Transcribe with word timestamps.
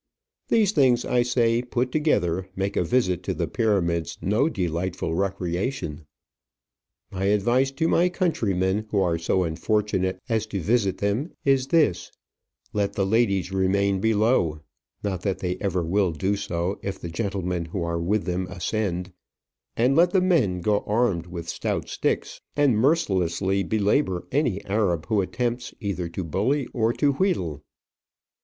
These 0.47 0.71
things, 0.71 1.05
I 1.05 1.21
say, 1.21 1.61
put 1.61 1.91
together, 1.91 2.49
make 2.55 2.75
a 2.75 2.83
visit 2.83 3.21
to 3.21 3.35
the 3.35 3.45
Pyramids 3.47 4.17
no 4.19 4.49
delightful 4.49 5.13
recreation. 5.13 6.07
My 7.11 7.25
advice 7.25 7.69
to 7.73 7.87
my 7.87 8.09
countrymen 8.09 8.87
who 8.89 8.97
are 8.99 9.19
so 9.19 9.43
unfortunate 9.43 10.19
as 10.27 10.47
to 10.47 10.59
visit 10.59 10.97
them 10.97 11.33
is 11.45 11.67
this: 11.67 12.11
Let 12.73 12.93
the 12.93 13.05
ladies 13.05 13.51
remain 13.51 13.99
below 13.99 14.61
not 15.03 15.21
that 15.21 15.37
they 15.37 15.57
ever 15.57 15.83
will 15.83 16.13
do 16.13 16.35
so, 16.35 16.79
if 16.81 16.97
the 16.97 17.09
gentlemen 17.11 17.65
who 17.65 17.83
are 17.83 17.99
with 18.01 18.23
them 18.25 18.47
ascend 18.47 19.13
and 19.77 19.95
let 19.95 20.09
the 20.09 20.19
men 20.21 20.61
go 20.61 20.79
armed 20.87 21.27
with 21.27 21.47
stout 21.47 21.87
sticks, 21.89 22.41
and 22.55 22.75
mercilessly 22.75 23.61
belabour 23.63 24.25
any 24.31 24.65
Arab 24.65 25.05
who 25.09 25.21
attempts 25.21 25.75
either 25.79 26.09
to 26.09 26.23
bully 26.23 26.65
or 26.73 26.91
to 26.93 27.11
wheedle. 27.11 27.61